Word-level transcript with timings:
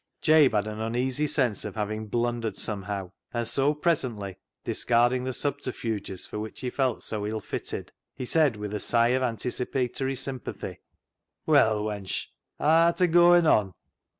Jabe 0.19 0.49
had 0.57 0.65
an 0.65 0.79
uneasy 0.79 1.27
sense 1.27 1.63
of 1.63 1.75
having 1.75 2.07
blundered 2.07 2.57
somehow, 2.57 3.11
and 3.35 3.47
so 3.47 3.75
presently, 3.75 4.35
discarding 4.63 5.25
the 5.25 5.31
subterfuges 5.31 6.25
for 6.25 6.39
which 6.39 6.61
he 6.61 6.71
felt 6.71 7.03
so 7.03 7.27
ill 7.27 7.39
fitted, 7.39 7.91
he 8.15 8.25
said, 8.25 8.55
with 8.55 8.73
a 8.73 8.79
sigh 8.79 9.09
of 9.09 9.21
anticipatory 9.21 10.15
sympathy 10.15 10.79
—"Well, 11.45 11.83
wench, 11.83 12.25
haa 12.57 12.87
ar'ta 12.87 13.05
goin' 13.05 13.45
on 13.45 13.73